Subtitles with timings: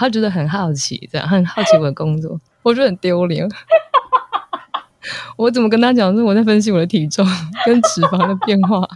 [0.00, 3.48] 他觉得很好奇，这样很好奇我的工作， 我觉得很丢脸。
[5.36, 7.26] 我怎么跟他讲说我在分析我的体重
[7.66, 8.86] 跟脂肪的变化？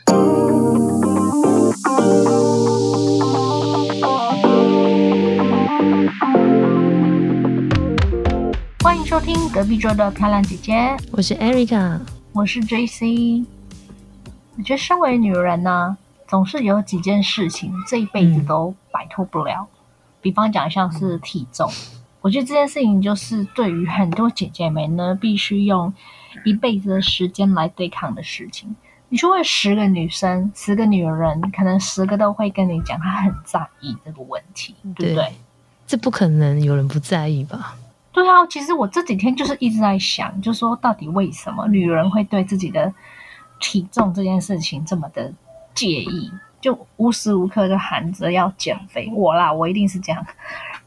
[8.85, 11.99] 欢迎收听隔壁桌的漂亮姐姐，我是 Erica，
[12.33, 13.45] 我是 JC。
[14.57, 15.97] 我觉得身为女人呢，
[16.29, 19.67] 总是有几件事情这一辈子都摆脱不了。
[20.23, 21.71] 比方讲，像是体重，
[22.23, 25.93] 我觉得这件事情就是对于很多姐姐们呢，必须用
[26.45, 28.75] 一辈子的时间来对抗的事情。
[29.09, 35.33] 你去问十个女生，十个女人，可能十个都会跟你讲，她很在意这个问题，对不对？
[35.87, 37.75] 这不可能有人不在意吧？
[38.13, 42.93] 对啊，其实我这几天就是一直在想，就说到底为什么女人会对自己的
[43.61, 45.33] 体重这件事情这么的
[45.75, 46.31] 介意？
[46.63, 50.27] 就无时无刻就喊着要减肥，我啦，我一定是这样。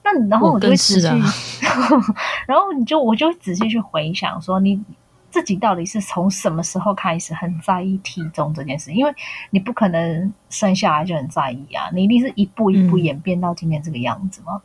[0.04, 1.08] 那然后我就会仔细，
[2.48, 4.82] 然后你就我就会仔细去回想，说你
[5.30, 8.94] 自己到底是从什么时候开始很在意体重这件事？
[8.94, 9.14] 因为
[9.50, 14.62] 你不可能生下来就很在意啊，你一定是一步一步演变到今天这个样子吗？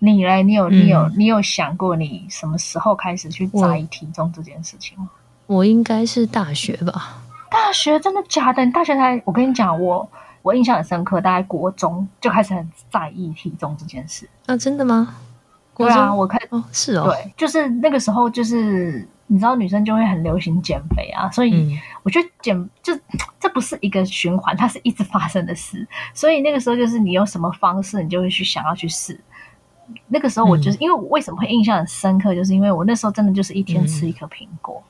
[0.00, 5.08] 你嘞，你有你有你有想过你什么时候开始去在意体重这件事情吗？
[5.46, 7.22] 我应该是大学吧？
[7.50, 8.64] 大学真的假的？
[8.64, 9.22] 你大学才？
[9.24, 10.10] 我跟你讲，我。
[10.42, 15.14] 我印象很深刻，大概国中就开始很在意体重这件事啊，真的吗？
[15.76, 22.92] 对啊，我看哦，是哦，对，就是那个时候，就是你知道，女生就会很流行减肥啊，所以我觉得减就
[23.38, 29.20] 这不是一个循环，它是一直发生的事，所以那个时候就是你用什么方式，你就会去想要去试。
[30.08, 34.82] 那个时候我就是因为我为什么会印象很深刻，就是因为我那时候真的就是一天吃一颗苹果，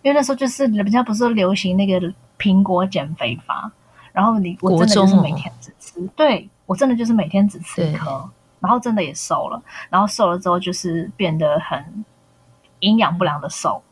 [0.00, 3.70] 因为那时候就是人家不是流行那个苹果减肥法。
[4.14, 12.04] 然后你我真的就是每天只吃，对我真的就是每天只吃一颗，然后真的也瘦了，然后瘦了之后就是变得很
[12.78, 13.82] 营养不良的瘦，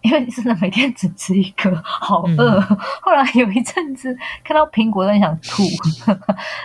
[0.00, 2.58] 因为你真的每天只吃一颗，好饿。
[3.02, 5.62] 后来有一阵子看到苹果都很想吐，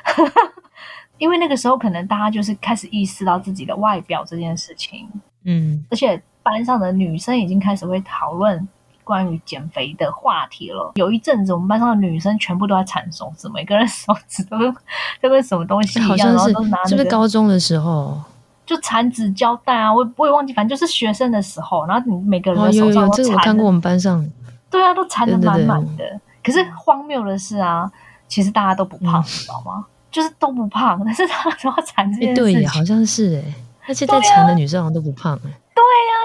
[1.19, 5.09] 因为那个时候可能大家就是开始意识到自己的外表这件事情，
[5.43, 8.65] 嗯，而且班上的女生已经开始会讨论。
[9.03, 10.91] 关于减肥的话题了。
[10.95, 14.75] 有一阵子，我们班上的女生全部都在缠手指，每个人手指都跟
[15.21, 16.83] 都跟什么东西一样，然后都拿。
[16.85, 18.19] 是不是高中的时候
[18.65, 19.93] 就缠纸胶带啊？
[19.93, 23.17] 我我也忘记，反正就是学生的时候，然后你每个人的手上都缠。
[23.17, 24.25] 这个我看过，我们班上。
[24.69, 26.19] 对啊，都缠的满满的。
[26.43, 27.91] 可是荒谬的是啊，
[28.27, 29.85] 其实大家都不胖，你知道吗？
[30.09, 33.53] 就是都不胖，但是他说缠这件事情，对，好像是哎。
[33.85, 35.37] 而且在缠的女生好像都不胖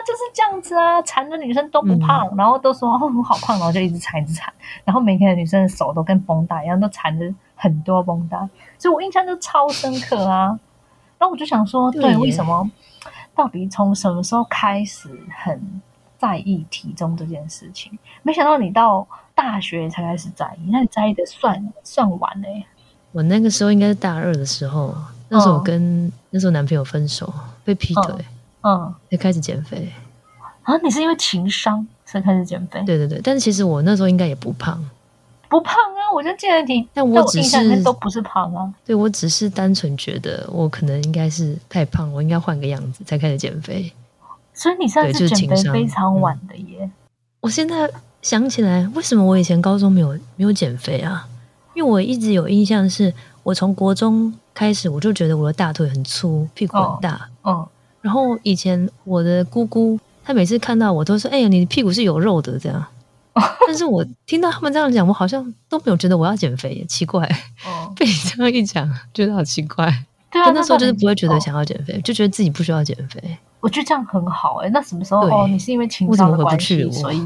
[0.07, 4.53] 就是这样子啊，缠的女生都不胖，然后都说哦我好胖，然后就一直缠一直缠，
[4.85, 8.37] 然后每天的女生的手都跟绷带一样，都缠着很多绷带，
[8.79, 10.59] 所以我印象就超深刻啊。
[11.19, 12.71] 然后我就想说，对，为什么？
[13.35, 15.09] 到底从什么时候开始
[15.43, 15.81] 很
[16.17, 17.99] 在意体重这件事情？
[18.23, 22.65] 没想到你到大学才开始在意，那你在意的算算晚嘞？
[23.13, 24.95] 我那个时候应该是大二的时候，
[25.29, 27.33] 那时候我跟那时候男朋友分手，
[27.65, 28.15] 被劈腿。
[28.19, 28.25] 嗯，
[29.11, 29.93] 才开始减肥
[30.63, 30.77] 啊？
[30.83, 32.83] 你是因为情商才开始减肥？
[32.85, 34.83] 对对对，但是其实我那时候应该也不胖，
[35.49, 36.13] 不胖啊！
[36.15, 38.73] 我就记得你，但我只是都不是胖啊。
[38.85, 43.93] 对我只是单纯觉得我可能应该是太胖，我应该换个样子才开始减肥。
[44.53, 46.91] 所以你现在是减肥非常晚的耶！
[47.41, 47.89] 我现在
[48.21, 51.29] 想起来，为什么我以前高中没有没有减肥啊？
[51.75, 57.67] 因为我一直有印象，是我从国中开始，我就觉得我的大腿很粗，屁股很大，嗯。
[58.09, 62.83] 然后以前我的姑姑，她每次看到我都说：“哎呀，你的屁股是有肉的。”这样。
[63.69, 67.23] 但是我听到他们这样讲，我好像都没有觉得我要减肥，奇怪。
[67.67, 67.93] 哦。
[67.95, 69.93] 被你这样一讲，觉得好奇怪。
[70.31, 70.51] 对啊。
[70.53, 73.23] 那时候就是不会觉得想要减肥，就觉得自己不需要减肥。
[73.61, 74.71] 我觉得这样很好哎。
[74.73, 75.21] 那什么时候？
[75.29, 77.19] 哦，你是因为情商的关系，所以。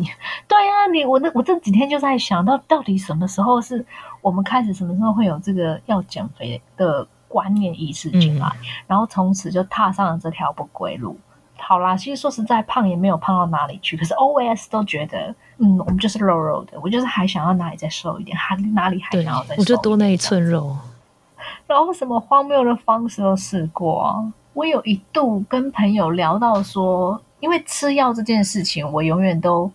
[0.49, 3.87] 对啊，你我那我这几天就在想到，到底什么时候是
[4.21, 7.07] 我们开始，什么时候会有这个要减肥的？
[7.33, 8.47] 观念意识进来，
[8.87, 11.17] 然后从此就踏上了这条不归路。
[11.57, 13.97] 好啦，其实说实在，胖也没有胖到哪里去。
[13.97, 20.77] 可是 O S 都觉得，嗯，我们就是肉肉的，我就是还想要哪里再瘦一点，还哪里还想要再瘦，我就多那一寸肉。
[21.67, 24.33] 然后什么荒谬的方式都试过啊！
[24.53, 29.71] 我有一度跟朋友聊到说，因为吃药这件事情，我永远都。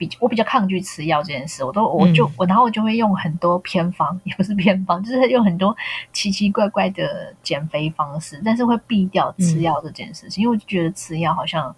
[0.00, 5.76] 比我比较抗拒吃药这件事，我都我就我然后我就会用很多偏方，也不是偏方，就是用很多
[6.10, 11.76] 奇奇怪怪的减肥方式，但是会避掉吃药这件事情，因为我就觉得吃药好像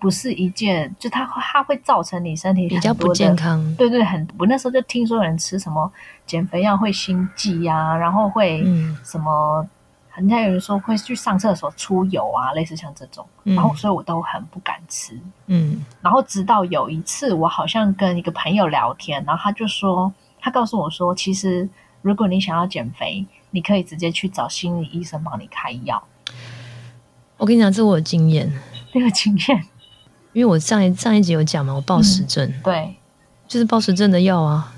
[0.00, 3.72] 不是一件，就它它会造成你身体比较不健康。
[3.76, 5.88] 对对，很我那时候就听说有人吃什么
[6.26, 8.64] 减肥药会心悸呀，然后会
[9.04, 9.64] 什么
[10.16, 15.18] 人家有人说会去上厕所出油啊，类似像这种，然后所以我都很不敢吃。
[15.46, 21.66] 嗯，然后直到有一次，我好像跟一个朋友聊天，然后他就说，他告诉我说，其实
[22.02, 26.02] 如果你想要减肥，你可以直接去找心理医生帮你开药。
[27.38, 28.52] 我跟你讲，这我有经验，
[28.92, 29.64] 这个经验，
[30.34, 32.94] 因为我上一上一集有讲嘛，我暴食症，对，
[33.48, 34.74] 就是暴食症的药啊，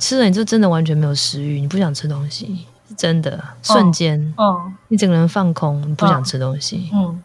[0.00, 2.66] 吃了你就真的完全没有食欲，你不想吃东西。
[2.96, 7.22] 真的瞬间，嗯，你整个人放空，你不想吃东西，嗯，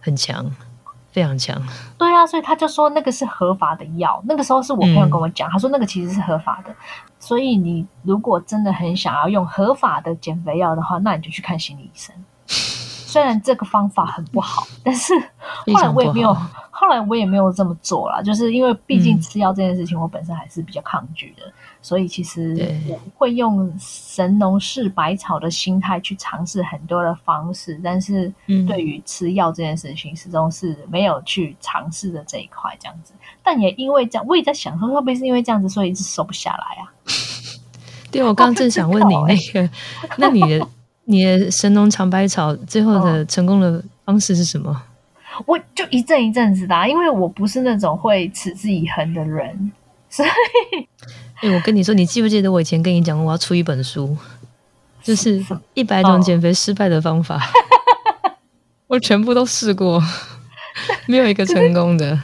[0.00, 0.44] 很强，
[1.10, 1.60] 非常强。
[1.98, 4.22] 对啊，所以他就说那个是合法的药。
[4.26, 6.74] 那个时候是我朋友跟我讲，他说那个其实是合法的。
[7.18, 12.14] 所以你如果真的很想要用合法的减肥药的话，那你就去看心理医生。
[13.10, 15.12] 虽然这个方法很不好，但是
[15.72, 16.32] 后来我也没有，
[16.70, 21.42] 后来我也没有这么做了，就是因为毕竟吃药这件事情，我本身还是比较抗拒的。
[21.82, 22.54] 所以其实
[22.88, 28.30] 我会用神农氏百草的心态去尝试很多的方式，但是
[28.68, 33.14] 对于吃药这件事情，始终是没有去尝试的这一块这样子。
[33.42, 36.92] 但也因为这样，我也在想说，会不会是因为这样子，所以一直瘦不下来啊？
[38.12, 39.70] 对，我刚刚正想问你那个，
[40.18, 40.68] 那你的
[41.04, 44.82] 你的神农尝百草最后的成功的方式是什么？
[45.46, 49.72] 我就一阵一阵子的，因为我不是那种会持之以恒的人，
[50.10, 50.28] 所以。
[51.40, 54.14] 哎，我跟你说，你记不记得我以前跟你讲过，我要出一本书，
[55.02, 55.42] 就是
[55.72, 57.40] 一百种减肥失败的方法，
[58.86, 60.02] 我全部都试过，
[61.06, 62.20] 没有一个成功的。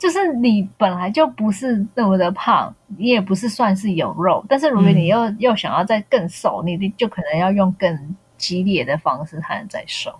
[0.00, 10.12] 就是你本来就不是那么的胖，你也不是算是有肉，但是如果你又又想要再更瘦，你就可能要用更激烈的方式才能再瘦。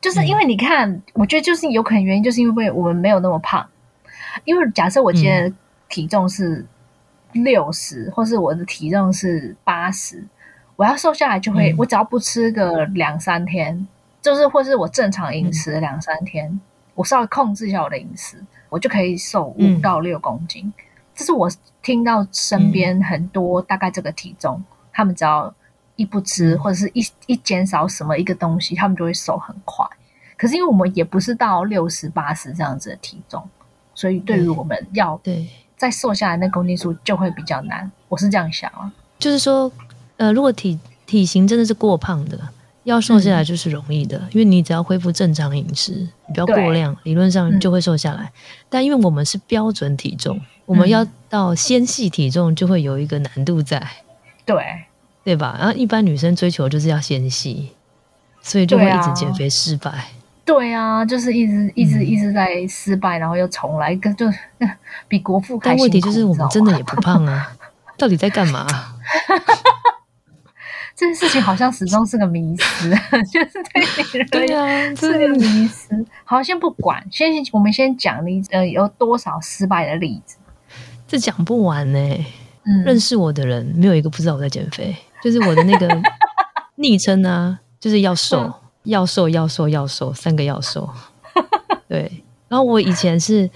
[0.00, 3.68] 就是因为你看，我觉得就是有可能原因，就是因为我们没有那么胖。
[4.44, 5.54] 因为假设我今天。
[5.88, 6.66] 体重是
[7.30, 10.26] 六十，或是我的体重是八十，
[10.74, 13.86] 我要瘦下来就会，我只要不吃个两三天，
[14.20, 16.60] 就是或是我正常饮食两三天，
[16.96, 18.36] 我稍微控制一下我的饮食，
[18.68, 20.72] 我就可以瘦五到六公斤。
[21.14, 21.50] 这是我
[21.82, 25.52] 听到身边很多大概这个体重，他们只要
[25.96, 29.86] 一不吃或者是一一减少什么一个东西，他们就会瘦很快。
[30.36, 33.48] 可是因为我们也不是到六十八十这样子的体重，
[33.94, 35.48] 所以对于我们要对。
[35.78, 37.92] 再瘦下来，那公斤数就会比较难。
[38.08, 39.70] 我是这样想啊，就是说，
[40.16, 42.48] 呃，如果体体型真的是过胖的，
[42.86, 45.90] 要瘦下来就是容易的，因为你只要恢复正常饮食，
[46.28, 48.30] 你不要过量，理论上就会瘦下来。
[48.68, 53.84] 但因为我们是标准体重，我们要到纤细体重就会有一个难度在，
[54.44, 54.56] 对
[55.24, 55.56] 对吧？
[55.58, 57.70] 然后一般女生追求就是要纤细，
[58.40, 59.92] 所以就会一直减肥失败。
[60.44, 64.26] 对啊，就是一直一直一直在失败，然后又重来，跟就
[65.08, 65.76] 比国父开心。
[65.76, 67.50] 但问题就是我们真的也不胖啊，
[67.98, 68.64] 到底在干嘛？
[70.96, 72.90] 这件事情好像始终是个迷思，
[73.30, 73.62] 就是
[74.30, 75.94] 对对啊，是个迷思。
[76.24, 80.36] 好，先不管，先我们先讲你呃有多少失败的例子，
[81.06, 81.98] 这讲不完呢。
[82.64, 85.86] 嗯，认识我的人没有一个不知道我在减肥，就是我的那个
[86.76, 88.52] 昵称呢，就是要瘦。
[88.86, 90.88] 要瘦要瘦要瘦，三个要瘦。
[91.88, 93.50] 对，然后我以前是，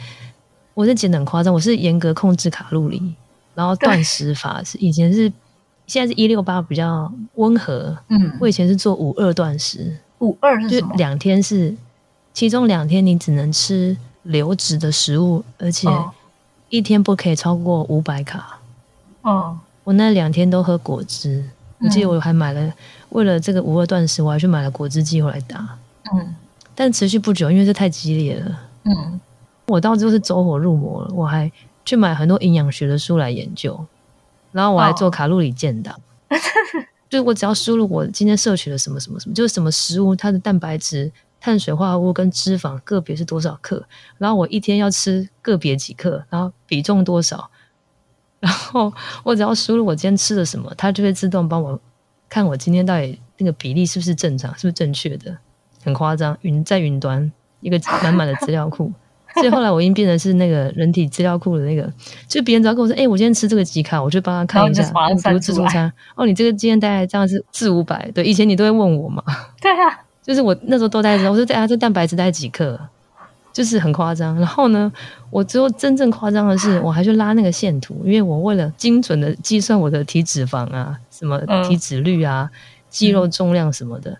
[0.75, 3.15] 我是减的很夸张，我是严格控制卡路里，
[3.55, 5.33] 然后断食法是以前是，
[5.91, 7.97] 现在是一六八比较温和。
[8.11, 10.95] 嗯，我以前是做五二断食，五二是什么？
[10.95, 11.75] 两天是，
[12.33, 15.89] 其中两天你只能吃流质的食物，而且
[16.69, 18.61] 一天不可以超过五百卡。
[19.23, 21.45] 哦，我那两天都喝果汁，
[21.81, 22.73] 我记得我还买了。
[23.09, 25.77] 为了这个五二断食，我还去买了果汁机回来打。
[26.15, 26.33] 嗯，
[26.77, 28.61] 但持续不久，因为这太激烈了。
[28.85, 29.21] 嗯，
[29.67, 31.11] 我到最后是走火入魔了。
[31.13, 31.51] 我还
[31.85, 33.85] 去买很多营养学的书来研究，
[34.53, 35.99] 然后我还做卡路里建档。
[37.09, 43.85] 就我只要输入我今天摄取了什么什么什么，就是什么食物，它的蛋白质、碳水化合物跟脂肪个别是多少克，
[44.19, 47.51] 然后我一天要吃个别几克，然后比重多少，
[48.39, 48.93] 然后
[49.25, 51.81] 我只要输入我今天吃了什么，它就会自动帮我。
[52.29, 55.37] 看我今天到底那个比例是不是正常，是不是正确的？
[55.83, 58.93] 很夸张，云在云端一个满满的资料库，
[59.35, 61.91] 所以后来我已经变成是那个人体资料库的那个，
[62.29, 69.23] 就别人只要跟我说，哎，我今天吃这个几卡，我就帮他看一下，比如自助餐，哦，你这个今天大概这样是四五百，对，以前你都会问我嘛，
[69.61, 72.79] 对啊，就是我那时候都在知道，我说大家这蛋白质大概几克。
[73.53, 74.91] 就是很夸张，然后呢，
[75.29, 81.37] 我之后真正夸张的是，我还去拉那个线图，因为我为了精准的计算我的体脂肪啊，什么
[81.69, 82.49] 体脂率啊，
[82.89, 84.17] 肌肉重量什么的，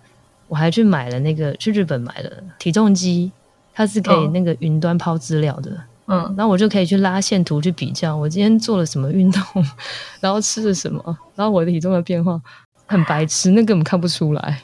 [0.49, 3.31] 我还去买了那个去日本买了体重机，
[3.73, 5.71] 它是可以那个云端抛资料的，
[6.07, 9.43] 嗯，然后我就可以去拉线图去比较，我今天做了什么运动，
[10.21, 11.03] 然后吃了什么，
[11.35, 12.41] 然后我的体重的变化，
[12.87, 14.61] 很白痴，那根本看不出来。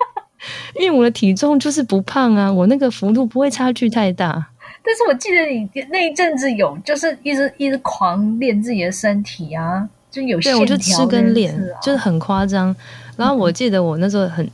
[0.80, 4.46] 因为我的体重就是不胖啊，我那个幅度不会差距太大。
[4.82, 12.74] 但是我记得你那一阵子有，就是一直一直狂练自己的身体啊，就有对，我就吃跟练，就是很夸张。
[13.16, 14.48] 然后我记得我那时候很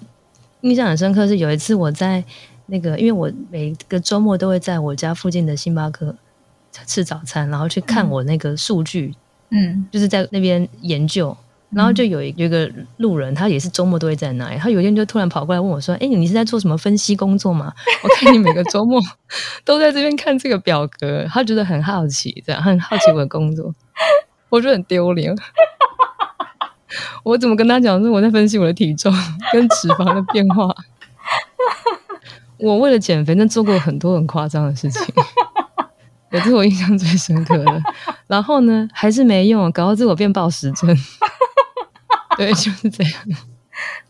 [0.63, 2.25] 印象很深刻，是有一次我在
[2.67, 6.15] 那个，因为我每个周末都会在我家附近的星巴克
[6.87, 9.15] 吃早餐，然后去看我那个数据，
[9.51, 11.37] 嗯，就是在那边研究。
[11.69, 14.57] 然后就有一有一个路人，他也是周末都会在那里。
[14.57, 17.73] 他有一天就突然跑过来问我说：“哎，你是在做什么分析工作吗？
[18.05, 19.01] 我看你每个周末
[19.65, 23.75] 都在这边看这个表格。”他觉得很好奇，这样很好奇我的工作，
[24.49, 25.35] 我觉得很丢脸。
[27.25, 29.13] 我怎么跟他讲说我在分析我的体重
[29.53, 30.73] 跟脂肪的变化？
[32.59, 35.03] 我为了减肥，那做过很多很夸张的事情。
[36.33, 37.83] 也是我印象最深刻的。
[38.27, 40.95] 然后呢，还是没用，搞到自我变暴食症。
[42.37, 43.13] 对，就是这样。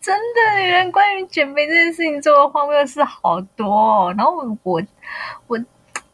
[0.00, 3.66] 真的，女人关于减肥这件事情做的荒谬事好多。
[3.66, 4.14] 哦。
[4.16, 4.82] 然后我，
[5.46, 5.58] 我，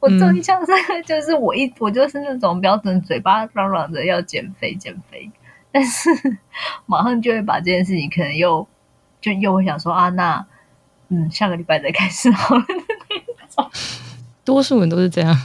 [0.00, 5.30] 我最印象深刻就是我一，我就是那种标准嘴巴嚷嚷着要减肥减肥，
[5.70, 6.10] 但是
[6.86, 8.66] 马上就会把这件事情可能又
[9.20, 10.44] 就又会想说啊，那
[11.12, 13.70] 嗯，下个礼拜再开始好了那种。
[14.42, 15.36] 多数人都是这样。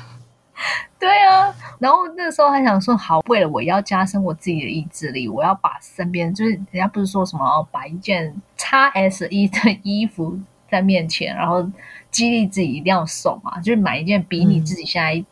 [0.97, 10.39] 对啊，然后那时候还想说，好，为了我要加深我自己的意志力，我要把身边就是人家不是说什么，把一件 x S 一的衣服
[10.71, 11.69] 在面前，然后
[12.09, 15.23] 激励自己一定要瘦嘛，就是买一件比你自己现在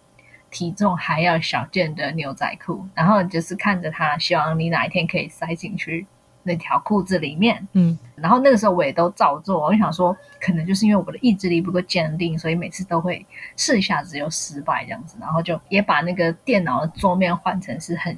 [0.51, 6.05] 体重还要小件的牛仔裤，然后就是看着它，希望你哪一天可以塞进去。
[6.47, 13.25] 那条裤子里面，嗯，然后那个时候我也都照做，我就想说，可能就是因为我的意志力不够坚定，所以每次都会
[13.57, 18.15] 试一下子又失败这样子，然后就也把那个电脑的桌面换成是很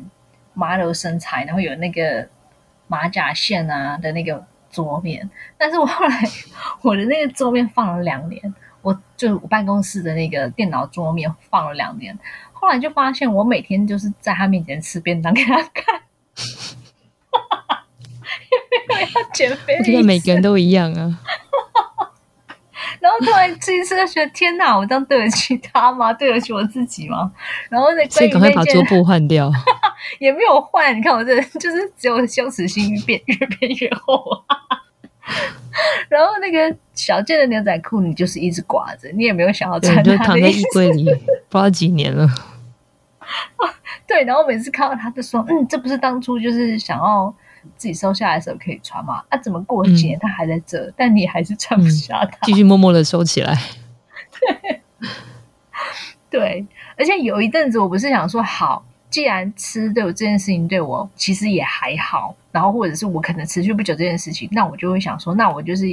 [0.54, 2.28] model 身材，然后有那个
[2.88, 6.24] 马甲线啊的那个桌面，但是我后来
[6.82, 12.20] 我的那个桌面放了两年，我就我办公室的那个电脑桌面放了两年，
[12.52, 16.02] 后来就发现我每天就是在他面前吃便当给他看。
[19.16, 21.20] 要减肥，我觉得每个人都一样啊。
[23.00, 26.12] 然后突然这一次就觉得天哪，我这样对得起他吗？
[26.14, 27.32] 对得起我自己吗？
[27.70, 29.52] 然后那所以赶快把桌布换掉，
[30.20, 30.96] 也没有换。
[30.98, 34.24] 你看我这就是只有羞耻心变越变越厚。
[36.10, 41.06] 然后那个小件的牛仔裤，你就是一直挂着，你也没有想要穿，就躺在衣柜里，
[41.50, 42.28] 不知道几年了。
[44.08, 47.34] 对，然后每次看到他就说：“嗯，这不是当初就是想要。”
[47.76, 49.24] 自己收下来的时候可以穿嘛？
[49.30, 53.58] 啊，怎么过几年它还在这，但你还是穿不下它，继续默默的收起来。
[54.40, 54.82] 对，
[56.30, 56.66] 对，
[56.98, 65.86] 而且有一阵子我不是想说，好，既然吃对我这件事情对我其实也还好，然后或者是我可能持续不久这件事情，那我就会想说，那我就是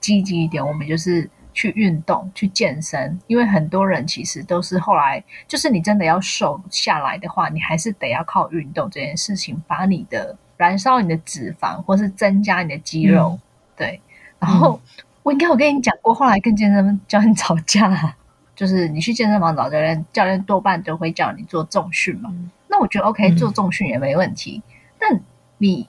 [0.00, 10.36] 积极一点，我们就是去运动、去健身，因为很多人其实都是后来，就是你真的要瘦下来的话，你还是得要靠运动这件事情，把你的。
[10.58, 13.38] 燃烧你的脂肪，或是增加你的肌肉，
[13.74, 13.98] 对。
[14.38, 14.78] 然后
[15.22, 18.14] 我应该有跟你讲过，后来跟健身教练吵架，
[18.54, 22.30] 就是你去健身房找教练，教练多半都会叫你做重训嘛。
[22.66, 24.62] 那我觉得 OK，做重训也没问题。
[24.98, 25.20] 但
[25.58, 25.88] 你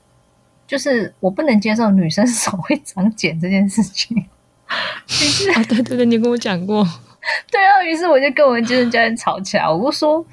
[0.66, 4.16] 就是我不能接受女生 手会长茧这件事情。
[4.18, 6.88] 于是啊，对对对，你跟我讲过。
[7.52, 10.24] 对啊，于是我就跟我健身教练吵起来，我就说。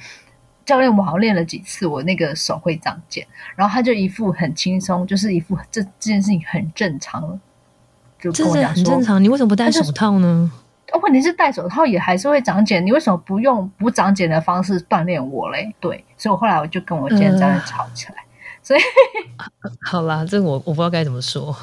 [0.67, 7.41] 教练，我好像练了几次，我那个手会长茧，然后他就一副很轻松，就是一副这这件事情很正常，
[8.21, 9.23] 就跟我讲说很正常。
[9.23, 10.51] 你为什么不戴手套呢？
[11.03, 15.75] 问题是戴手套也还是会长茧，你为什么不用不长茧的方式锻炼我嘞？
[15.79, 18.15] 对，所以我后来我就跟我健身教练吵起来。
[18.63, 18.81] 所以
[19.83, 21.57] 好啦，这我我不知道该怎么说。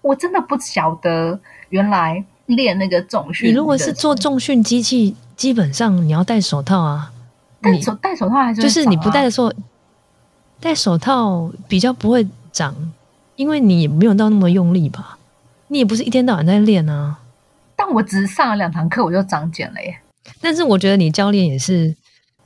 [0.00, 1.38] 我真的不晓得，
[1.70, 7.12] 原来练那个重训，你如果是做重训机器，基本上你要戴手套啊。
[7.60, 9.52] 戴手戴手套还是就是你不戴的时候，
[10.60, 12.74] 戴手套比较不会长，
[13.36, 15.18] 因为你没有到那么用力吧？
[15.68, 17.18] 你也不是一天到晚在练啊。
[17.76, 19.98] 但我只是上了两堂课，我就长茧了耶。
[20.40, 21.94] 但是我觉得你教练也是，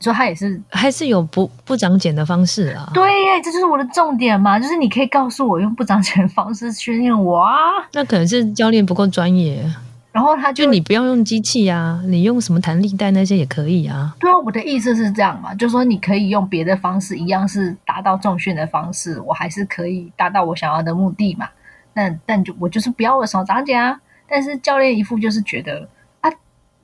[0.00, 2.90] 说他也是还是有不不长茧的方式啊。
[2.92, 7.54] 对耶，这就是我的重点嘛，就是你可以告诉我用不长茧的方式训练我啊。
[7.92, 9.64] 那可能是教练不够专业。
[10.12, 14.14] 然后他就你不要用机器啊，你用什么弹力带那些也可以啊。
[14.20, 21.48] 对啊，我的意思是这样嘛，就说你可以用别的方式，一样是达到重训的方式，我还是可以达到我想要的目的嘛。
[21.94, 23.98] 那但就我就是不要我手长茧啊。
[24.28, 25.88] 但是教练一副就是觉得
[26.20, 26.30] 啊，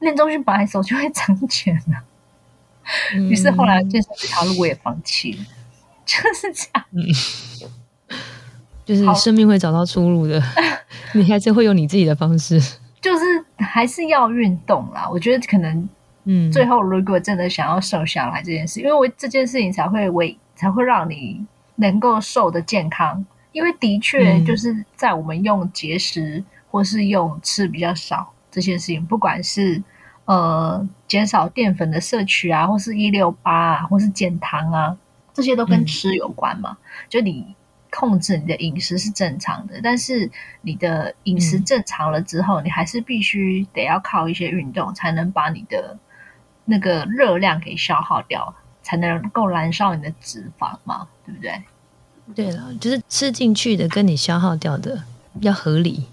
[0.01, 2.05] 练重训本来手就会长茧啊。
[3.15, 5.39] 于是后来健身这条路我也放弃了，
[6.07, 6.85] 就是这样。
[8.87, 10.43] 就是生命会找到出路的，
[11.13, 12.59] 你还是会有你自己的方式，
[13.01, 15.09] 就是还是要运动啦。
[15.11, 15.89] 我觉得可能，
[16.25, 21.45] 嗯，最后如果真的想要瘦下来这件事，因为我这件事情才会为才会让你
[21.77, 29.83] 能够瘦的健康，因为的确就是在我们用节食或是用吃比较少这些事情，不管是
[30.25, 34.97] 呃减少淀粉的摄取啊，或是一六八啊，或是减糖啊，
[35.33, 36.77] 这些都跟吃有关嘛，
[37.09, 37.55] 就你。
[37.99, 40.31] 控制你的饮食是正常的，但是
[40.63, 45.99] 你的饮食正常了之后，你还是必须得要靠一些运动，才能把你的
[46.65, 51.61] 那个热量给消耗掉，才能够燃烧你的脂肪嘛，对不对？
[52.37, 55.03] 对了，就是吃进去的跟你消耗掉的
[55.41, 56.07] 要合理。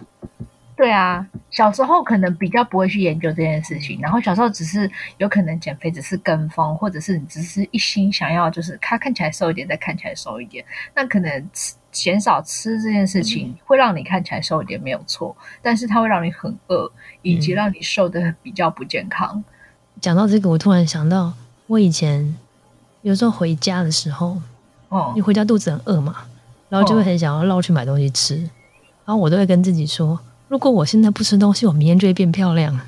[0.77, 16.91] 对啊，小时候可能比较不会去研究这件事情，然后小时候只是有可能减肥只是跟风，或者是你只是一心想要就是他看起来瘦一点，再看起来瘦一点，那可能吃减少吃这件事情会让你看起来瘦一点没有错，但是它会让你很饿，
[17.21, 19.41] 以及让你瘦的比较不健康。
[20.01, 21.31] 讲到这个，我突然想到，
[21.67, 22.35] 我以前
[23.01, 24.41] 有时候回家的时候，
[24.89, 26.25] 哦，你回家肚子很饿嘛，
[26.67, 28.35] 然后就会很想要绕去买东西吃，
[29.05, 30.19] 然后我都会跟自己说。
[30.47, 32.79] 如果我现在不吃东西，我明天就会变漂亮。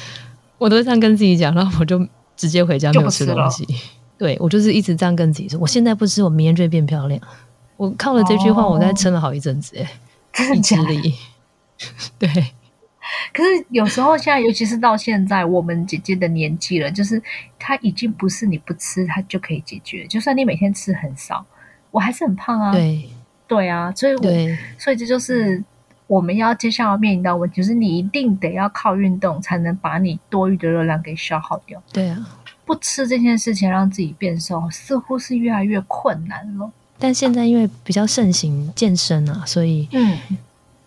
[0.58, 2.06] 我都这样跟自己讲，然后我就
[2.36, 3.66] 直接回家没有吃东西。
[4.18, 7.20] 对我就是一直这样跟自己说：我现在不吃，我明天就会变漂亮。
[7.76, 11.14] 我靠了这句话，我在撑了好一阵子，哎，意志力。
[12.18, 12.28] 对。
[13.32, 17.22] 可是有时候现在，尤其是到现在，我们姐姐的年纪了，就是
[17.58, 20.06] 她已经不是你不吃，她就可以解决。
[20.06, 21.44] 就算你每天吃很少，
[21.90, 22.72] 我还是很胖啊。
[22.72, 23.08] 对，
[23.46, 24.22] 对啊，所以，我
[24.78, 25.62] 所以这就是。
[26.06, 31.82] 我们要接下来面临到问题，就是你一定得要靠运动才能把你多余的热量给消耗掉。
[31.92, 36.70] 对啊，不吃这件事情让自己变瘦，似乎是越来越困难了。
[36.98, 40.16] 但现在因为比较盛行健身啊，所以嗯，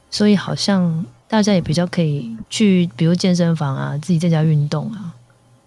[0.09, 5.13] 所以好像大家也比较可以去，比如健身房啊，自己在家运动啊，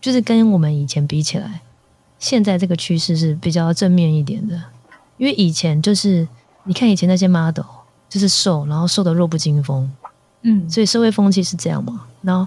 [0.00, 1.60] 就是跟我们以前比起来，
[2.18, 4.62] 现在这个趋势是比较正面一点的。
[5.18, 6.26] 因为以前就是
[6.64, 7.81] 你看以前那些 model。
[8.12, 9.90] 就是瘦，然后瘦的弱不禁风，
[10.42, 12.02] 嗯，所以社会风气是这样嘛。
[12.20, 12.46] 然后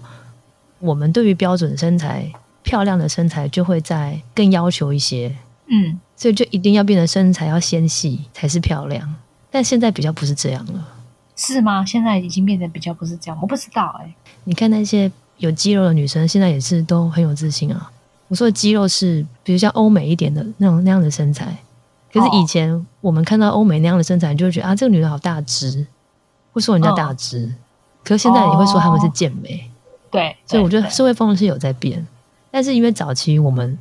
[0.78, 9.16] 我们对于标准身材、漂亮的身材就会在更要求一些，嗯，所以就一定要变得身材要纤细才是漂亮。
[9.50, 10.88] 但现在比较不是这样了，
[11.36, 11.84] 是吗？
[11.84, 14.14] 现在已经变得比较不是这样，我不知道哎。
[14.44, 17.92] 你看那些有肌肉的女生，现在也是都很有自信啊。
[18.28, 21.58] 我说的肌肉是，比如像欧美一点的那种那样的身材。
[22.16, 25.86] 可是以前我们看到欧美那样的身材，就会觉得啊，这个女人好大只，
[26.54, 27.54] 会说人家大只。
[28.06, 29.70] 可是现在你会说他们是健美，
[30.10, 30.34] 对。
[30.46, 32.08] 所以我觉得社会风气有在变，
[32.52, 33.78] 但是因为早期我们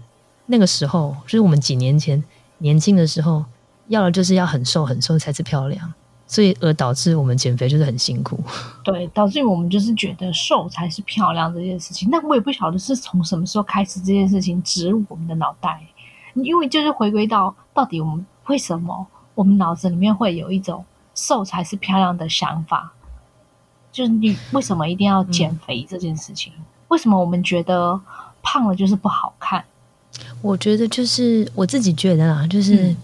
[0.47, 2.21] 那个时候，就是我们几年前
[2.59, 3.45] 年轻的时候，
[3.87, 5.95] 要的就是要很瘦很瘦才是漂亮，
[6.27, 8.43] 所以而导致我们减肥就是很辛苦。
[8.83, 12.09] 对，导致我们就是觉得瘦才是漂亮这件事情。
[12.11, 15.81] 那我也不晓得是从什么时候开始这件事情植入我们的脑袋。
[16.35, 22.93] 因为就是回归到到底我们为什么我们脑子里面会有一种瘦才是漂亮的想法，
[23.93, 26.53] 就是你为什么一定要减肥这件事情？
[26.89, 28.01] 为什么我们觉得
[28.43, 29.65] 胖了就是不好看？
[30.43, 32.95] 我觉得就是我自己觉得啊，就是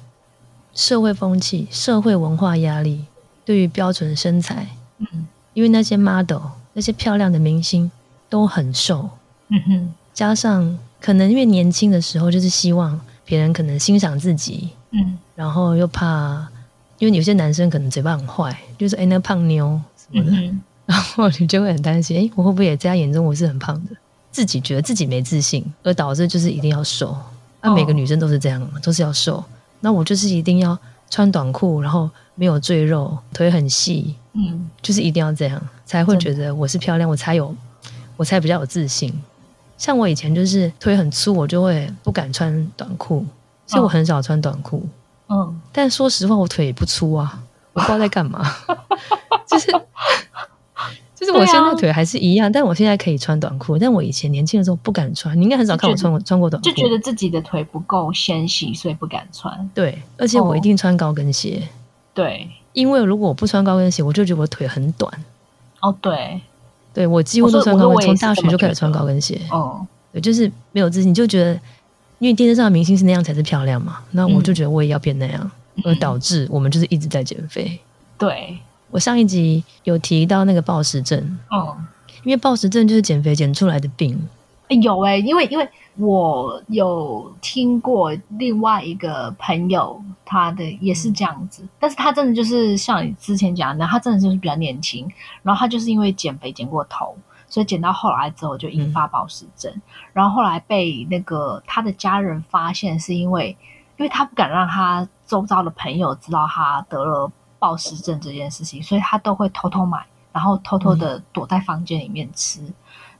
[0.74, 3.04] 社会风气、社会文化压力
[3.44, 7.90] 对于标准身材，嗯，因为那些 model 那些漂亮的明星
[8.28, 9.08] 都很瘦，
[9.48, 13.00] 嗯哼，加上可能因为年轻的时候就是希望。
[13.30, 16.48] 别人可能欣赏自己，嗯，然后又怕，
[16.98, 20.52] 因为有些男生可能嘴巴很坏，就是哎，那胖妞什么的，
[20.84, 23.90] 然后你就会很担心，哎，我会不会也在他眼中我是很胖的？
[24.32, 27.16] 自己觉得自己没自信，而导致就是一定要瘦。
[27.62, 29.44] 那每个女生都是这样，都是要瘦。
[29.78, 30.76] 那我就是一定要
[31.08, 37.54] 穿短裤，然后没有赘肉，腿很细，嗯，就是一定要这样，才会觉得我是漂亮，我才有，
[38.16, 39.14] 我才比较有自信。
[39.80, 43.24] 像我以前就是腿很粗，我就会不敢穿短裤，
[43.66, 44.86] 所以我很少穿短裤。
[45.28, 47.40] 嗯，但说实话，我腿也不粗啊，
[47.72, 48.44] 我不知道在干嘛。
[49.48, 49.72] 就是
[51.14, 53.78] 就是我现在腿还是一样，但我现在可以穿短裤。
[53.78, 59.70] 但我以前年轻的时候不敢穿，你应该很少看我穿过穿过短裤，就觉得自己的腿不够纤细，所以不敢穿。
[59.72, 61.66] 对，而且我一定穿高跟鞋。
[62.12, 65.10] 对，因为如果我不穿高跟鞋，我就觉得我腿很短。
[65.80, 66.42] 哦，对。
[66.92, 69.40] 对我几乎都穿高跟鞋，从大学就开始穿高跟鞋。
[69.50, 71.52] 哦，对，就是没有自信，就觉得
[72.18, 75.50] 因为电视上的明星是那样才是漂亮嘛，那我就觉得我也要变那样，
[75.84, 77.78] 而导致我们就是一直在减肥。
[78.18, 78.58] 对。
[78.92, 81.76] 我上一集有提到那个暴食症，哦，
[82.24, 84.20] 因为暴食症就是减肥减出来的病，
[84.76, 95.10] 有哎，因为因为我有听过另外一个朋友，他的也是这样子，但是他真的就是像你之前讲的，他真的就是比较年轻，
[95.42, 97.16] 然后他就是因为减肥减过头，
[97.48, 99.74] 所以减到后来之后就引发暴食症，
[100.12, 103.56] 然后后来被那个他的家人发现，是因为
[103.96, 112.62] 因为他不敢让他周遭的朋友知道他得了暴食症这件事情，所以他都会偷偷买，然后偷偷的躲在房间里面吃。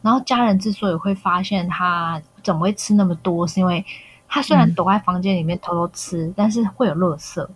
[0.03, 3.85] 然后家人之所以会发现他怎么会吃那么多，是因为
[4.29, 7.47] 他虽然躲在房间里面偷偷吃，但是会有垃圾。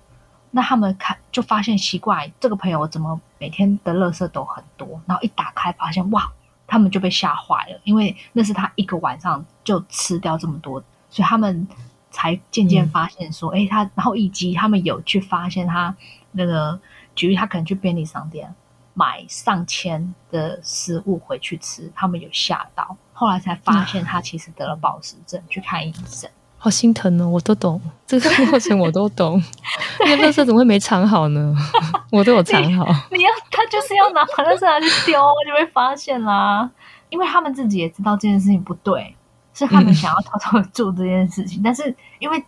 [0.50, 5.00] 那他们看就发现奇怪，这个朋友怎么每天的垃圾都很多？
[5.06, 6.30] 然后一打开发现哇，
[6.66, 10.80] 他们就被吓坏了，因为那是他一个晚上就吃掉这么多，
[11.10, 11.66] 所以他们
[12.10, 15.92] 才渐渐发现说，哎，他然后以及他们有去发现他
[16.30, 16.78] 那个，
[17.16, 18.54] 举例他可能去便利商店。
[18.94, 26.30] 买上千的食物回去吃，他们有吓到，后来才发现他其实得了暴食症，去看医生。
[26.56, 29.42] 好心疼哦，我都懂这个过程，我都懂。
[30.00, 31.54] 那垃圾怎么会没藏好呢？
[32.10, 32.86] 我都有藏好。
[33.10, 36.70] 你要他就是要拿把垃圾拿去丢，就会发现啦。
[37.10, 39.14] 因为他们自己也知道这件事情不对，
[39.52, 42.42] 是他们想要偷偷做这件事情，但是因为。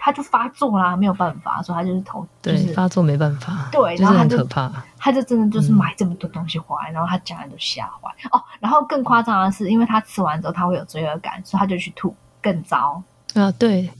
[0.00, 8.40] 他就发作啦，没有办法，所以他就是投，就是发作没办法，对，然后很可怕，他就真的就是买这么多东西回来，然后他家人都吓坏哦。
[8.60, 13.02] 然后更夸张的是，因为他吃完之后他会有罪恶感，所以他就去吐，更糟
[13.34, 13.50] 啊。
[13.52, 13.90] 对，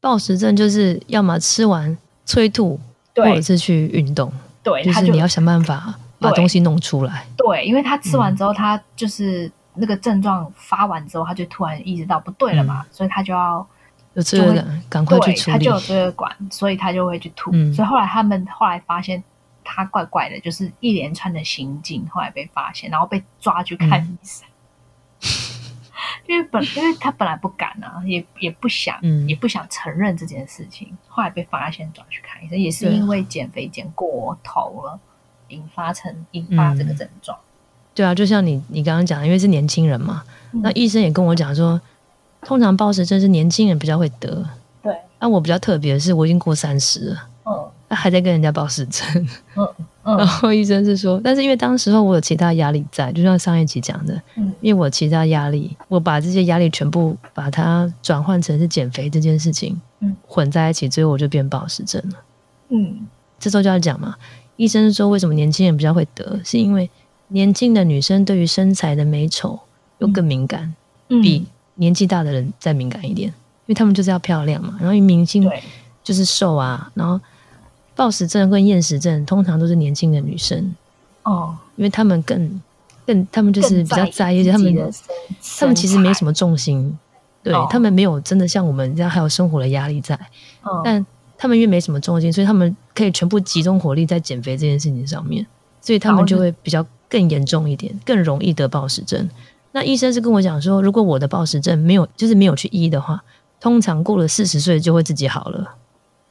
[0.00, 1.96] 暴食症就是要么吃完
[2.26, 2.78] 催吐，
[3.14, 4.32] 或者是去运动，
[4.64, 7.24] 对，就是你要想办法把东西弄出来。
[7.36, 13.64] 对，因为他吃完之后，他就是那个症状发完之后，他就突然意识到不对了嘛，所以他就要。
[14.18, 15.56] 有罪恶感，赶快去处理。
[15.56, 17.52] 他就有罪恶感，所以他就会去吐。
[17.72, 19.22] 所以后来他们后来发现
[19.62, 24.46] 他怪怪的，就是一连串的行径，后来被发现，然后被抓去看医生。
[26.26, 30.94] 因为本因为他本来不敢啊，也也不想，也不想承认这件事情。
[31.06, 34.98] 后来被发现抓去看医生，也是因为减肥减过头了，
[35.48, 37.38] 引发成引发这个症状。
[37.94, 41.80] 对啊，就像你你刚刚讲，因为是年轻人嘛，那医生也跟我讲说。
[42.42, 44.44] 通常暴食症是年轻人比较会得，
[44.82, 44.94] 对。
[45.20, 49.68] 那我比较特别的是，我已经过三十了，嗯，还在跟人家暴食症，嗯
[50.04, 50.16] 嗯。
[50.16, 62.16] 然后医生是说，但是因为当时候我有其他压力在，就像上一集讲的，嗯，因为我其他压力，我把这些压力全部把它转换成是减肥这件事情，嗯，混在一起，最后我就变暴食症了，
[62.68, 63.06] 嗯。
[63.40, 64.16] 这时候就要讲嘛，
[64.56, 66.90] 医生说为什么年轻人比较会得，是因为
[67.28, 69.58] 年轻的女生对于身材的美丑
[69.98, 70.74] 又更敏感，
[71.08, 71.46] 比。
[71.78, 74.76] 年纪大的人再敏感一点，因为他们就是要漂亮嘛。
[74.78, 75.48] 然后明星
[76.04, 77.20] 就是瘦啊，然后
[77.94, 80.74] 暴食症跟厌食症通常都是年轻的女生
[81.22, 82.60] 哦，因为他们更
[83.06, 84.92] 更他们就是比较在意，他们
[85.58, 86.96] 他们其实没什么重心，
[87.42, 90.18] 对他们没有真的像我们这样还有生活的压力在，
[90.84, 91.04] 但
[91.36, 95.46] 他们因为没什么重心，所以他们可以全部集中火力在减肥这件事情上面，
[95.80, 99.28] 所以他们就会比较更严重一点，更容易得暴食症。
[99.72, 103.22] 那医生是跟我讲说，如果我的暴食症没有，就是没有去医的话，
[103.60, 105.74] 通常过了四十岁就会自己好了。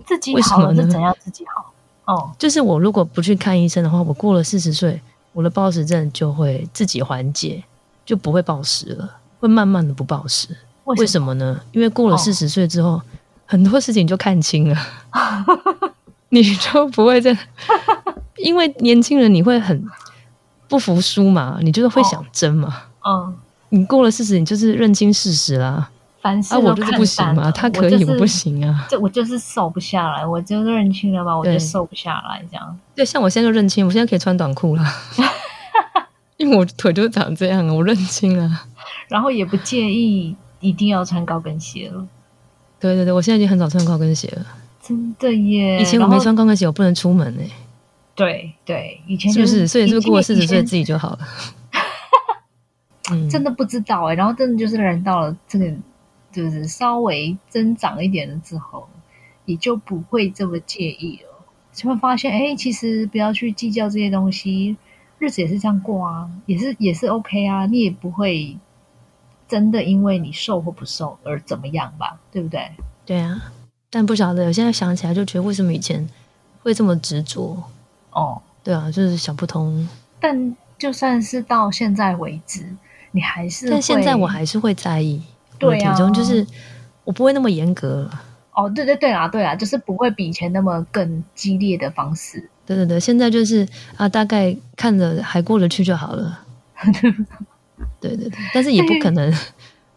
[0.06, 1.74] 自己好了是怎样自己好？
[2.06, 5.00] 哦，就是我如果不去看医生的话，我过了四十岁，
[5.34, 7.64] 我的暴食症就会自己缓解，
[8.06, 10.48] 就不会暴食了，会慢慢的不暴食。
[10.86, 11.60] 为什么呢？
[11.74, 13.02] 因为过了四十岁之后，
[13.46, 14.76] 很多事情就看清了，
[16.30, 17.38] 你就不会再，
[18.44, 19.86] 因为年轻人你会很
[20.70, 22.84] 不服输嘛，你就是会想争嘛。
[23.06, 23.36] 嗯，
[23.70, 25.90] 你过了四十，你就是认清事实啦。
[26.20, 28.86] 凡事我就是不行嘛，他可以，我不行啊。
[28.90, 32.44] 这我就是瘦不下来，我就认清了吧，我就瘦不下来。
[32.52, 34.84] 这样对，像我现在就认清，我现在可以穿短裤了，
[36.38, 38.62] 因为我腿就长这样，我认清了。
[39.08, 42.06] 然后也不介意一定要穿高跟鞋了。
[42.80, 44.46] 对对对，我现在已经很少穿高跟鞋了。
[44.82, 45.80] 真的耶！
[45.82, 47.50] 以前我没穿高跟鞋，我不能出门哎。
[48.16, 49.68] 对对，以前是不是？
[49.68, 51.20] 所以是不是过了四十岁自己就好了？
[53.30, 55.74] 真的不知道哎，然后真的就是人到了这个，
[56.32, 58.88] 就是稍微增长一点了之后，
[59.46, 61.30] 也就不会这么介意了。
[61.74, 64.76] 就会发现，哎，其实不要去计较这些东西，
[65.20, 68.58] 日子也是这样过啊，也是也是 OK 啊，你也不会
[69.48, 72.72] 真的因为你瘦或不瘦而怎么样吧，对不对？
[73.06, 73.52] 对啊，
[73.92, 76.10] 但不晓得，我现在想起来就觉得为什么以前
[76.64, 77.64] 会这么执着？
[78.12, 79.88] 哦，对啊，就是想不通。
[80.20, 82.76] 但就算是到现在为止。
[83.12, 85.22] 你还是，但现在我还是会在意，
[85.58, 86.46] 对体重就是
[87.04, 88.22] 我不会那么严格了。
[88.54, 92.50] 哦，对对对啊，对啊，就是不会比以前那么更激烈的方式。
[92.66, 96.40] 对对对，现在就是啊，大概看着还过得去就好了。
[98.02, 99.34] 对对对，但是也不可能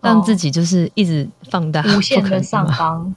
[0.01, 3.15] 让自己就是一直放大无限的上纲。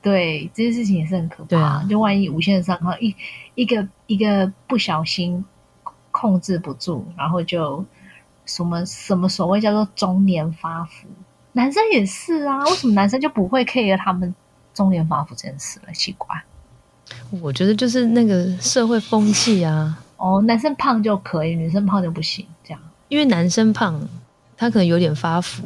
[0.00, 1.48] 对，这件事情也是很可怕。
[1.48, 3.14] 对啊，就万一无限的上纲一
[3.54, 5.44] 一个一个不小心
[6.10, 7.84] 控制不住，然后就
[8.48, 11.06] 什么什么所谓叫做中年发福，
[11.52, 14.34] 男生也是啊， 为什么男生就不会 care 他们
[14.74, 15.92] 中年发福这件事了？
[15.92, 16.34] 奇怪。
[17.40, 19.98] 我觉得就是那个社会风气啊。
[20.16, 22.80] 哦，男生胖就可以，女生胖就不行，这样。
[23.08, 24.00] 因为男生胖，
[24.56, 25.62] 他可能有点发福，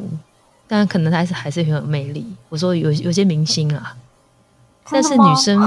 [0.67, 2.25] 但可能还是还是很有魅力。
[2.49, 3.97] 我说有有些明星啊，
[4.91, 5.59] 但是女生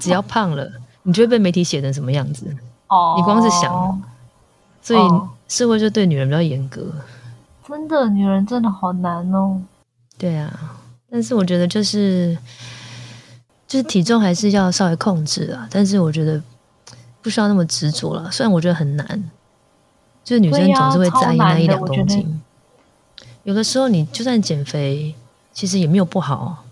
[0.00, 0.70] 只要胖了，
[1.02, 2.46] 你就会被媒体写成什么样子？
[2.88, 4.02] 哦，你光是想，
[4.80, 5.00] 所以
[5.48, 6.92] 社会就对女人比较严格。
[7.66, 9.60] 真的，女人真的好难哦。
[10.18, 10.78] 对啊，
[11.10, 12.36] 但是我觉得就是。
[13.68, 16.40] 就是体重还是要稍微控制啊，但是我觉得
[17.20, 18.30] 不需要那么执着了。
[18.30, 19.30] 虽然我觉得很难，
[20.22, 22.40] 就是女生总是会在意那一两公斤。
[23.42, 25.16] 有的时候你就算减肥，
[25.52, 26.64] 其实也没有不好，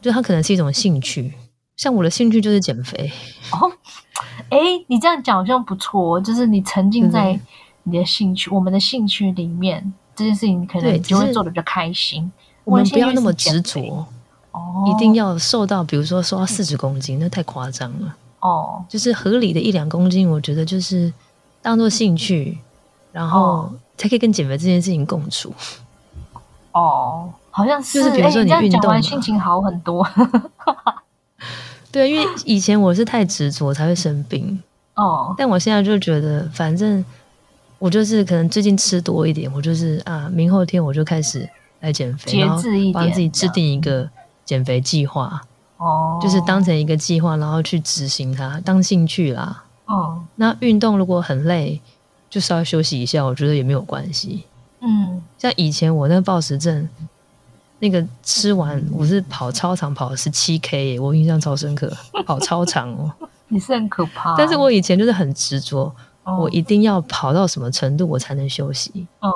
[0.00, 1.34] 就它可能是一种兴趣。
[1.76, 3.10] 像我的兴趣就是减肥。
[3.50, 3.72] 哦，
[4.50, 7.36] 哎，你这样讲好像不错，就是你沉浸在
[7.90, 12.30] 你的兴趣，我们的兴趣里面，这件事情可能就会做的比较开心。
[12.64, 13.80] 我们不要那么执着。
[13.80, 14.06] 哦
[14.88, 18.16] 一定要瘦到，比如说瘦到四十公斤，那太夸张了。
[18.40, 21.12] 哦，就是合理的一两公斤，我觉得就是
[21.62, 22.58] 当做兴趣，
[23.12, 25.52] 然后才可以跟减肥这件事情共处。
[26.72, 30.04] 哦，好像是，就是比如说你运动，心情好很多。
[31.92, 34.60] 对，因为以前我是太执着才会生病。
[34.94, 37.04] 哦，但我现在就觉得，反正
[37.78, 41.48] 我就是可能最近吃多一点，我就是啊，明后天我就开始
[41.80, 44.08] 来减肥，节制一点，帮自己制定一个。
[44.48, 45.42] 减肥计划
[45.76, 49.62] 哦，就是当成一个计划，然后去执行它，当兴趣啦。
[49.84, 51.78] 哦，那运动如果很累，
[52.30, 54.44] 就稍微休息一下，我觉得也没有关系。
[54.80, 56.88] 嗯，像以前我那个暴食症，
[57.80, 63.12] 那个吃完我是跑操场跑十七 K，我印象超深刻，跑操场哦。
[63.48, 65.94] 你是很可怕，但是我以前就是很执着，
[66.36, 69.06] 我一定要跑到什么程度我才能休息。
[69.20, 69.32] 哦。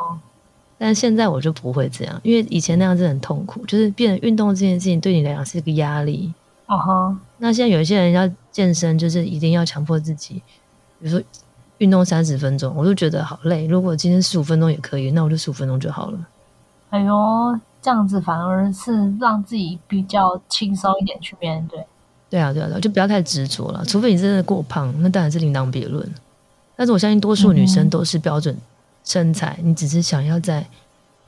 [0.79, 6.35] 但现在我就不会这样，因为以前那样子很痛苦，就是变成运动这件事情对你来讲是一个压力。
[6.67, 10.43] 哦哈，那现在有一些人要健身，就是一定要强迫自己，
[10.99, 11.23] 比如说
[11.79, 13.67] 运动三十分钟，我就觉得好累。
[13.67, 16.19] 如果今天十五分钟也可以，那我就十五分钟就好了。
[16.91, 21.85] 哎呦，这样子反而是让自己比较轻松一点去面对。
[22.29, 23.85] 对啊，对啊，对就不要太执着了。
[23.85, 26.09] 除非你真的过胖，那当然是另当别论。
[26.77, 28.57] 但是我相信多数女生都是标准。
[29.05, 30.65] 身材，你只是想要在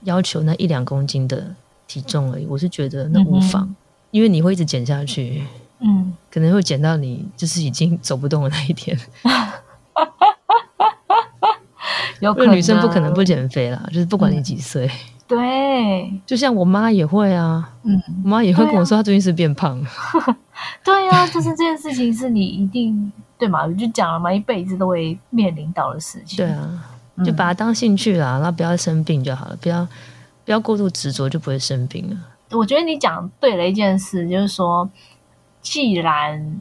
[0.05, 1.45] 要求那一两公斤的
[1.89, 2.47] 体重而已。
[2.47, 3.75] 我是觉得那无妨，
[4.13, 5.43] 因为你会一直减下去，
[5.81, 8.97] 嗯，可能会减到你就是已经走不动的那一天。
[12.21, 14.89] 有可能女生不可能不减肥啦，就是不管你几岁，
[15.27, 19.85] 对，就像我妈也会啊，嗯，我妈也会跟我说她最近是变胖。
[20.85, 23.64] 对啊，就是这件事情是你一定对嘛？
[23.64, 26.37] 我就讲了嘛，一辈子都会面临到的事情。
[26.37, 26.90] 对啊。
[27.25, 29.87] 就把它当兴趣啦，然后不要生病就好了，不要
[30.44, 32.16] 不要过度执着，就不会生病了。
[32.51, 34.90] 我觉得你讲对了一件事，就是说，
[35.61, 36.61] 既然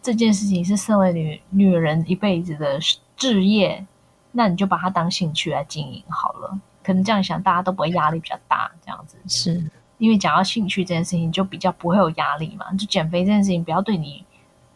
[0.00, 2.78] 这件事情是身为女女人一辈子的
[3.18, 3.86] 置业，
[4.30, 6.58] 那你就把它当兴趣来经营好了。
[6.82, 9.62] 可能这样想，大家都不会压力比较大，这样子是
[9.98, 12.72] 因为讲到兴趣这件事情，就比较不会有压力嘛。
[12.72, 14.24] 就减肥这件事情，不要对你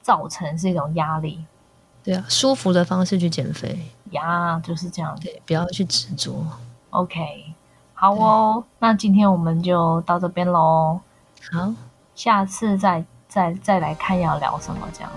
[0.06, 1.44] 造成是一种压力。
[2.04, 3.76] 对啊，舒服的方式去减肥
[4.12, 5.18] 呀，就是这样。
[5.20, 6.46] 对，不要去执着。
[6.90, 7.52] OK，
[7.92, 11.00] 好哦，那今天我们就到这边喽。
[11.50, 11.74] 好，
[12.14, 15.10] 下次再再再来看要聊什么这样。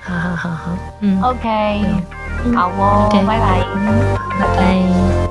[0.00, 1.84] 好好好好，嗯，OK，
[2.52, 3.38] 好哦，拜拜，
[4.40, 5.21] 拜拜。